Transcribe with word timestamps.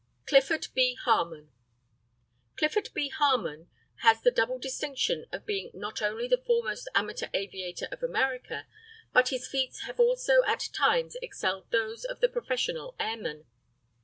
CLIFFORD 0.25 0.65
B. 0.73 0.95
HARMON. 1.03 1.51
CLIFFORD 2.55 2.89
B. 2.95 3.09
HARMON 3.09 3.69
has 4.01 4.19
the 4.23 4.31
double 4.31 4.57
distinction 4.57 5.27
of 5.31 5.45
being 5.45 5.69
not 5.75 6.01
only 6.01 6.27
the 6.27 6.39
foremost 6.43 6.89
amateur 6.95 7.27
aviator 7.35 7.87
of 7.91 8.01
America, 8.01 8.65
but 9.13 9.29
his 9.29 9.47
feats 9.47 9.81
have 9.81 9.99
also 9.99 10.41
at 10.47 10.69
times 10.73 11.17
excelled 11.21 11.69
those 11.69 12.03
of 12.03 12.19
the 12.19 12.29
professional 12.29 12.95
airmen. 12.99 13.45